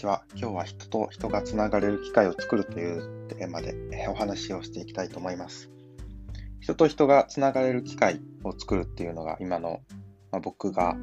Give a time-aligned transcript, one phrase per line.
[0.00, 0.22] ちは。
[0.34, 3.74] 今日は人と人がつながれる機会を作るというテーマで
[4.08, 5.70] お話をしていきたいと思います。
[6.60, 9.80] 人と人がつながれる機会を作るっていうのが今の、
[10.32, 10.96] まあ、僕が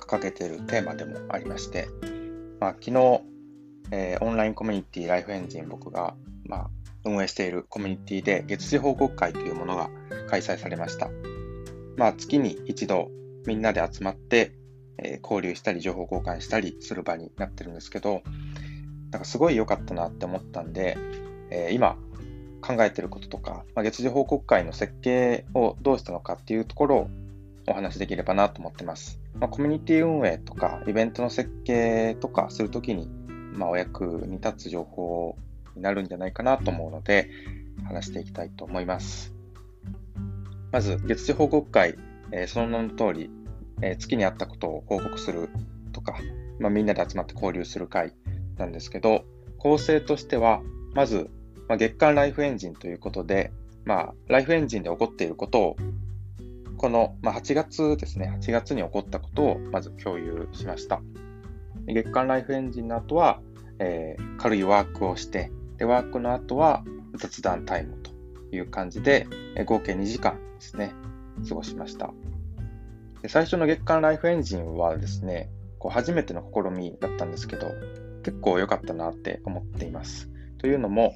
[0.00, 1.88] 掲げているテーマでもありまして、
[2.58, 3.22] まあ、昨日、
[3.92, 6.14] えー、オンラインコミュニティライフエンジン僕が、
[6.44, 6.70] まあ、
[7.04, 9.88] 運営しているコミュニティで月次報告会というものが
[10.28, 11.10] 開催されました。
[11.96, 13.08] まあ、月に一度
[13.46, 14.52] みんなで集まって
[14.98, 18.22] えー、交流したり情報交換したりする場になってるんですけど、
[19.10, 20.96] なんかすごい良かったなって思ったんで、
[21.50, 21.96] えー、今
[22.60, 27.10] 考えてることとか、まあ、月次報告会の設計をどうしたのかっていうところを
[27.68, 29.20] お話しできればなと思ってます。
[29.38, 33.08] まあ、コミュニティ運営とかイベントの設計とかするときに、
[33.52, 35.36] まあ、お役に立つ情報
[35.74, 37.30] になるんじゃないかなと思うので
[37.84, 39.34] 話していきたいと思います。
[40.72, 41.96] まず月次報告会、
[42.32, 43.30] えー、その名の通り
[43.82, 45.48] えー、月にあったことを報告する
[45.92, 46.16] とか、
[46.58, 48.12] まあ、みんなで集まって交流する会
[48.56, 49.24] なんですけど、
[49.58, 50.62] 構成としては、
[50.94, 51.30] まず、
[51.68, 53.52] まあ、月間ライフエンジンということで、
[53.84, 55.76] まあ、ライフエンジンで起こっていることを、
[56.76, 61.00] この、まあ、8月ですね、8月に起こったことをまず共有しました。
[61.86, 63.40] 月間ライフエンジンの後は、
[63.78, 68.10] えー、軽いワークをして、で、ワークの後は雑談タイムと
[68.54, 70.92] いう感じで、えー、合計2時間ですね、
[71.48, 72.12] 過ごしました。
[73.26, 77.72] で最初の月間ライフエンジンはですね、こう初めての試みだったんですけど、
[78.22, 80.30] 結構良かったなって思っています。
[80.58, 81.12] というのも、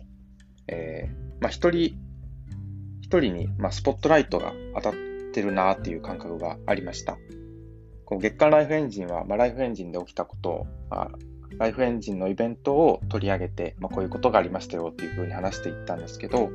[0.67, 1.97] えー、まあ、一人
[3.01, 4.95] 一人に、まあ、スポットライトが当たっ
[5.33, 7.17] てるなっていう感覚がありました。
[8.07, 11.11] こう月間ライフエンジンは、まあ、ライフエンジンで起きたことを、まあ、
[11.61, 16.49] ライフエンジンのイベントを取り上げて、まあ、こういうことがありましたよっていうふうに話していったんですけど、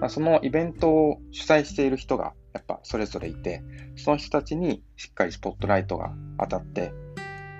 [0.00, 3.62] まあ、そのイベントを主催している人がやっぱそれぞれいて、
[3.96, 6.92] その人たちにしっかりスポットライトが当たって、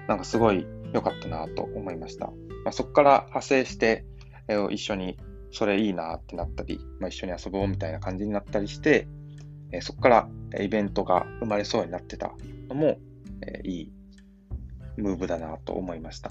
[0.08, 2.26] なんかすごい良かったなと思いました。
[2.64, 4.04] まあ、そこから派生して、
[4.48, 5.16] えー、一緒に
[5.52, 9.06] それいいなってなったり、まあ、一緒に遊ぼうみたいな感じになったりして、
[9.70, 10.28] えー、そこから
[10.58, 12.32] イベントが生まれそうになってた
[12.68, 12.98] のも、
[13.46, 13.92] えー、いい
[14.96, 16.30] ムーブだなと思いました。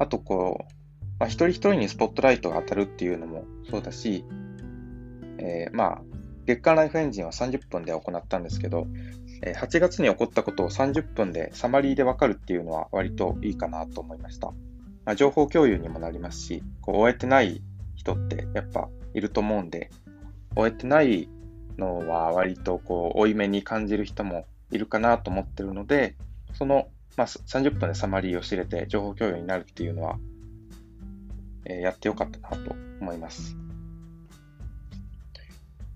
[0.00, 0.72] あとこう、
[1.20, 4.24] まあ、一人一人にスポットライトが当たるっていうのもそうだし、
[5.38, 6.02] えー、まあ、
[6.46, 8.86] 月間ライフエンジンは30分で行ったんですけど、
[9.42, 14.48] 8月に起こったことを30分でサマリーでわかるっていうのは割といいかなと思いました。
[15.04, 17.62] まあ、情報共有にもなりますし、こう終えてない
[17.94, 19.90] 人ってやっぱいると思うんで、
[20.56, 21.28] 終えてない
[21.76, 26.16] のは割とこう、負い目に感じる人もいるかなと思ってるので、
[26.54, 26.88] その、
[27.20, 30.16] まあ、30分でサマリーを知れて情報共有になるっていうのは、
[31.66, 33.58] えー、やってよかったなと思います。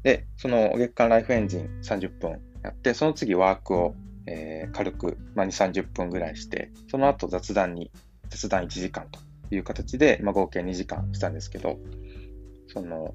[0.03, 3.95] で、その月間ライフエンジン30分やって、その次ワークを、
[4.27, 7.91] えー、軽く、まあ、2、30分ぐらいして、その後雑談に、
[8.29, 9.19] 雑談1時間と
[9.51, 11.79] いう形で、まあ、合計2時間したんですけど、
[12.67, 13.15] その、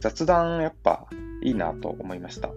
[0.00, 1.06] 雑談やっぱ
[1.44, 2.50] いいなと思いました。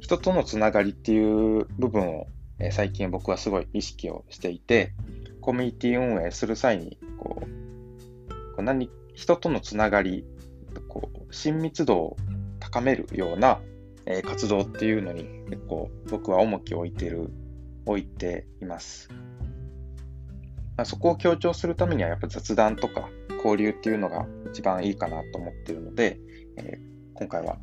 [0.00, 2.26] 人とのつながりっていう部分を、
[2.58, 4.92] え、最近僕はすごい意識をしていて、
[5.40, 7.48] コミュニティ運営する際に、こう、こ
[8.58, 10.24] う何、人とのつながり
[10.86, 12.16] こう親密度を
[12.60, 13.60] 高めるような、
[14.06, 17.30] え、活動っていうのに結構僕は重きを置いてる、
[17.86, 19.08] 置いています。
[20.76, 26.20] まあ、そこを強調するためにはやっぱ雑談とか交流っていうのが一番いいかなと思っているので、
[26.56, 26.78] えー、
[27.14, 27.58] 今回は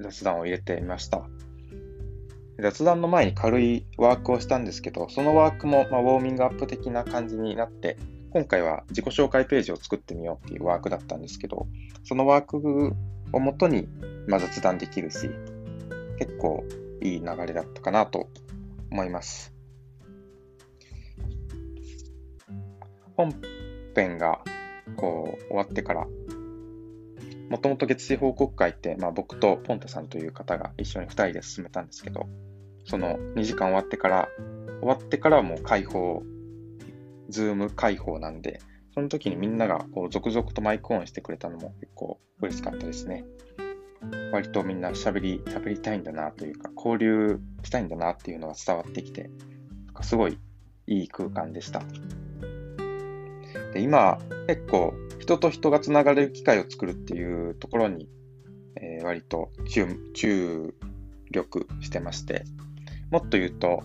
[0.00, 1.26] 雑談を入れてみました。
[2.60, 7.96] 雑談の前に軽いワークをしたんですけど、そのワークもまウォーミングアップ的な感じになって、
[8.32, 11.66] 今回は自己紹介ページを作ってみようっていうワークだったんですけど、
[12.04, 12.94] そのワーク
[13.32, 13.88] をもとに、
[14.26, 15.30] まあ、雑談できるし、
[16.18, 16.64] 結構
[17.02, 18.28] いい流れだったかなと
[18.90, 19.52] 思います。
[23.16, 23.34] 本
[23.94, 24.40] 編が
[24.96, 26.06] こう終わってから、
[27.50, 32.28] もともと月次報告会って、まあ、僕とポンタさんという方が一緒に2人で進めたんですけど、
[32.90, 34.28] その2時間終わってから、
[34.80, 36.24] 終わってからもう開放
[37.28, 38.60] ズーム開放なんで、
[38.92, 43.24] その時にみんながこう続々とマイクオンしてくれたのも結構嬉しかったですね。
[44.32, 49.30] 割とみんな喋り、喋りたいんだなというか、交流したいんだなっていうのが伝わってきて、
[50.02, 50.38] すごい
[50.88, 51.82] いい空間でした。
[53.72, 58.08] で今、結構人と人がつながれる機会を作るっていうところに、
[58.74, 60.74] えー、割と注
[61.30, 62.44] 力してまして、
[63.10, 63.82] もっと言うと、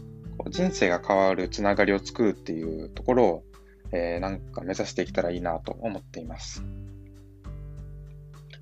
[0.50, 3.44] 人生が変わるつながりを作るっていうところを、
[3.92, 6.64] えー、なんか目指していけたらいいなと思っています。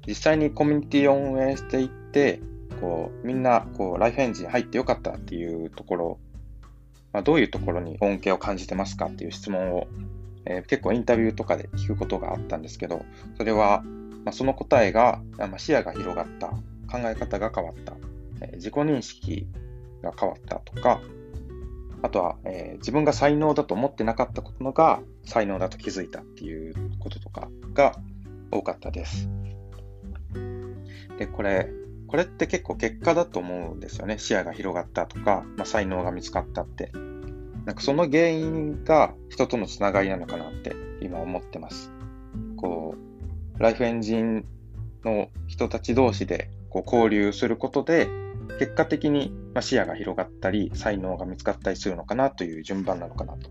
[0.05, 2.41] 実際にコミュニティを運営していって、
[2.81, 6.19] こうみんなこうライフエンジン入ってよかったっていうところ
[7.13, 9.87] まあ、どういうところに恩恵を感じてますかっていう質問を、
[10.45, 13.05] えー、結構インタビューとかで聞くことがあったんですけど、
[13.37, 13.83] それは、
[14.25, 16.47] まあ、その答えが、まあ、視野が広がった、
[16.91, 17.93] 考え方が変わった、
[18.41, 19.47] えー、自己認識
[20.03, 21.01] が変わったとか、
[22.03, 27.95] あとは、えー、自分が才能だと思ってなかったことが才能だと気づいたっていうこととかが
[28.51, 29.29] 多かったです。
[31.17, 31.69] で、これ、
[32.07, 34.17] これって結構結果だと思うんですよね。
[34.19, 36.91] 視野が広がったとか、まあ、才能が見つかったって。
[37.65, 41.91] なんかその原因が人とのつながりなのかなって今思ってます。
[42.57, 42.95] こ
[43.57, 44.45] う、ライフエンジン
[45.05, 48.09] の人たち同士でこう交流することで、
[48.63, 53.49] 結果的に視野が広がったり、才能が見つかったりするのかなという順番なのかなと。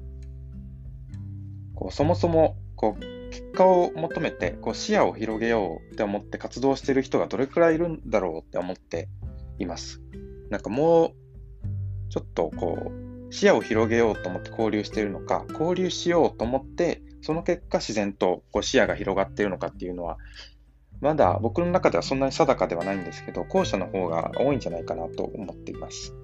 [1.74, 3.00] こうそもそもこう
[3.30, 9.10] 結果を求めてこう視野を広げようって思って活動している人がどれくらいいるんだろうって思って
[9.58, 10.00] います。
[10.48, 11.12] なんかもう
[12.08, 12.90] ちょっとこ
[13.28, 20.16] う視野を広げようと思って交流しているのか、交流しようと思ってその結果自然とこう視野が広がっているのかっていうのは
[21.02, 26.14] まだ僕の中ではそんなに定かではないんですけど、後者の方が多いんじゃないかなと思っています。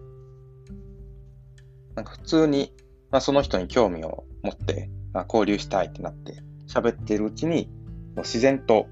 [1.96, 2.72] なんか普通に、
[3.10, 7.68] まあ、その人に興味を持って、まあ、交流したいってなって喋ってるうちに、
[8.14, 8.86] もう自然と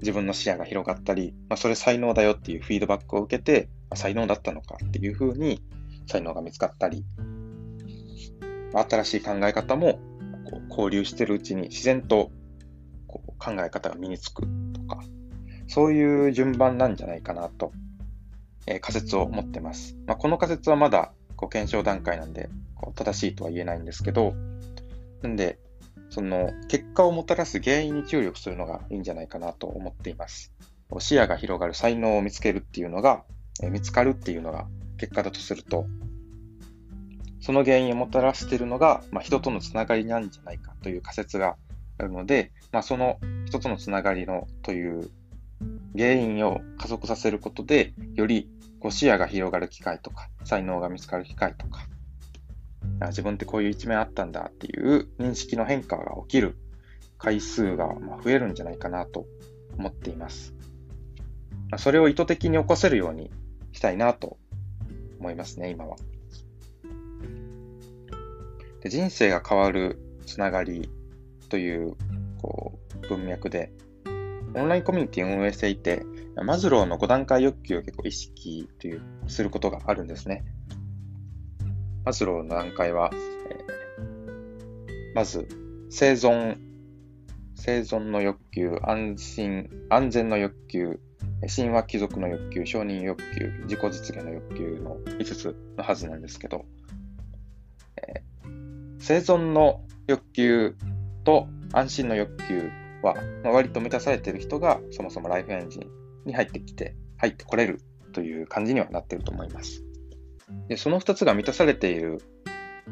[0.00, 5.62] 自分の視野が広がったり、まあ、それ才能だよっていうフィードバックを受けて、まあ、才能だったのかっていうふうに
[6.06, 7.02] 才能が見つかったり、
[8.74, 10.00] 新しい考え方も
[10.50, 12.30] こう交流してるうちに自然と
[13.06, 14.46] こう考え方が身につく、
[15.70, 17.70] そういう順番なんじゃないかなと、
[18.66, 19.96] えー、仮説を持ってます。
[20.04, 24.34] まあ、この仮説はまだこう検証段階なんでこう正しいとは言えないんですけど、
[25.22, 25.60] なんで、
[26.08, 30.52] その結果をもたらす原因に注力するのがいいんじゃないかなと思っています。
[30.98, 33.22] 視野が広がる才能を見つけるっていうのが、
[33.62, 34.66] えー、見つかるっていうのが
[34.98, 35.86] 結果だとすると、
[37.40, 41.56] その原因をもたらしているのが、まあ、人とのつながりなんじゃないかという仮説が
[41.98, 45.10] あるので、まあ、その人とのつながりのという
[45.96, 48.48] 原因を加速させることで、より
[48.80, 51.86] こう視野が広がる機会とか、才能が見つかる機会とか、
[53.00, 56.56] あ自分ってこういう一面あったんだっていう認識の変化が起きる
[57.18, 59.26] 回数が増えるんじゃないかなと
[59.78, 60.54] 思っています。
[61.76, 63.30] それを意図的に起こせるように
[63.72, 64.38] したいなと
[65.18, 65.96] 思いますね、今は。
[68.80, 70.90] で人生が変わるつながり
[71.50, 71.96] という
[72.40, 73.72] こう文脈で
[74.54, 76.04] オンラインコミュニティを運営していて、
[76.36, 80.44] マズローの5段階欲求を結構意識というすることがあるんですね。
[82.04, 85.46] マズローの段階は、えー、まず、
[85.90, 86.56] 生存、
[87.54, 91.00] 生存の欲求、安心、安全の欲求、
[91.54, 96.64] 神話貴族の欲求、承認欲求、自己実現の欲求の5つのはずなんですけど、
[97.96, 100.76] えー、生存の欲求
[101.24, 102.70] と安心の欲求
[103.02, 105.82] は、まあ、割と満たされている人がそもそもライフエンジン
[106.26, 107.80] に入ってきて、入ってこれる
[108.12, 109.84] という感じにはなっていると思います。
[110.68, 112.22] でその2つが満たされている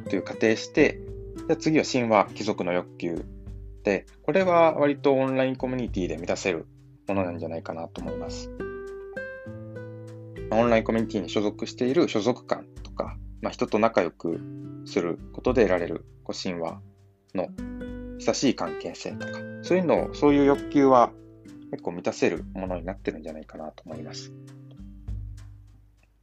[0.08, 1.00] という仮定して、
[1.49, 3.25] じゃ次は神話、貴族の欲求
[3.84, 6.66] で、これは割とオンラインコミュニティで満たせる
[7.06, 8.50] ものなんじゃないかなと思います。
[10.50, 14.40] オンラインコミュニティに所属している所属感とか、まあ、人と仲良く
[14.87, 16.80] することで得られるこう神話
[17.35, 17.49] の
[18.18, 21.12] 親しい関係性とか、そういうのを、そういう欲求は
[21.70, 24.32] 結構満たせるものになってるんじゃないかなと思います。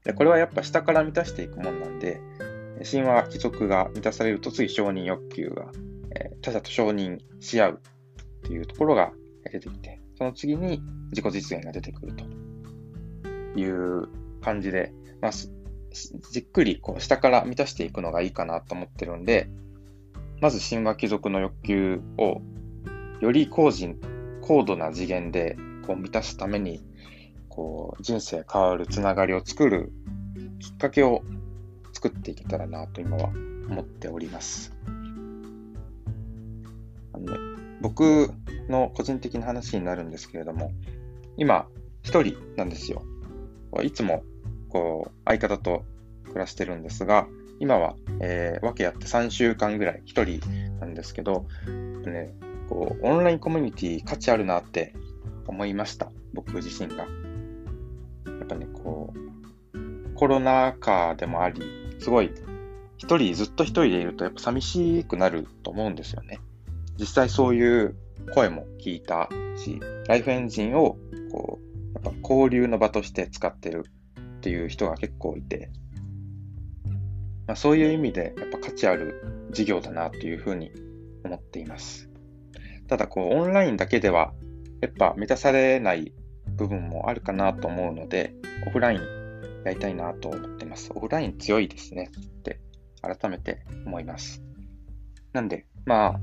[0.04, 2.22] でこれはやっぱ下から満たしていくもんなんで、
[2.90, 5.72] 神話貴族が満たされると次承認欲求が、
[6.16, 7.82] え、他者と承認し合う
[8.46, 9.12] っていうところが
[9.52, 14.08] 出てきて、その次に自己実現が出てくるという
[14.42, 19.50] 感じで、まあ、じっくりこう下から満たしていくのがいいかなと思ってるんで、
[20.42, 22.42] まず神話貴族の欲求を
[23.22, 24.00] より高人、
[24.42, 26.84] 高度な次元でこう満たすために、
[27.50, 29.94] こう人生変わるつながりを作る
[30.60, 31.22] きっかけを
[31.94, 33.30] 作っていけたらなと今は
[33.70, 34.76] 思っております。
[37.14, 37.38] あのね、
[37.82, 38.30] 僕
[38.68, 40.72] の個人的な話になるんですけれども、
[41.38, 41.68] 今
[42.04, 43.04] 一人なんですよ。
[43.84, 44.24] いつも
[44.70, 45.86] こう相方と
[46.26, 47.28] 暮らしてるんですが、
[47.60, 51.48] 今は、えー、分け合って3週間ぐらい1人なんですけど、
[52.06, 52.34] ね、
[52.70, 54.94] こうオンラインコミュニティ価値あるなって
[55.48, 56.12] 思いました。
[56.34, 57.06] 僕自身が。
[57.06, 61.62] やっぱね、こう、コロナ禍でもあり、
[62.00, 62.32] すごい、
[62.98, 66.40] 一人、ずっと一人でいるとやっぱ寂しくなると思うんですよね。
[66.98, 67.96] 実際そういう
[68.34, 70.98] 声も聞いたし、ライフエンジンを、
[71.32, 73.86] こう、やっぱ交流の場として使ってる
[74.38, 75.70] っていう人が結構いて、
[77.48, 80.72] まあ、そういう意味でやっぱ価値ある事業だなというふうに
[81.24, 82.10] 思っています。
[82.88, 84.34] ただ、こう、オンラインだけでは
[84.82, 86.14] やっぱ満たされない
[86.56, 88.34] 部分もあるかなと思うので、
[88.68, 89.02] オフライン
[89.66, 90.92] やりたいなと思ってます。
[90.94, 92.60] オフライン強いですねって
[93.02, 94.44] 改めて思います。
[95.34, 96.20] なんで、まあ、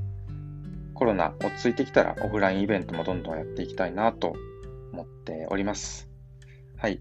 [0.94, 4.34] コロナ落ち着いてきたらオフラインイベントもどんどんやっていきたいなと
[4.92, 6.08] 思っております。
[6.76, 7.00] はい。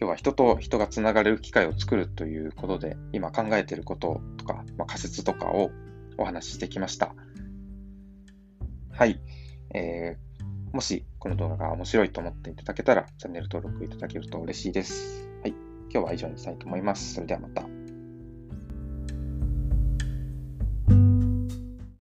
[0.00, 5.70] 今日は人と人がつながれる機会を作るということで、今考えていることとか、まあ、仮説とかを
[6.16, 7.14] お話ししてきました。
[8.92, 9.20] はい。
[9.74, 15.28] えー、もしこの動画が面白いと思っていただけたら、チャンネル登録いただけると嬉しいです。
[15.42, 15.54] はい。
[15.90, 17.14] 今日は以上にしたいと思います。
[17.14, 17.87] それではまた。